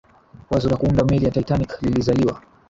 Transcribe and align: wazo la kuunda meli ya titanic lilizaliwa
wazo 0.51 0.69
la 0.69 0.77
kuunda 0.77 1.03
meli 1.05 1.25
ya 1.25 1.31
titanic 1.31 1.77
lilizaliwa 1.81 2.41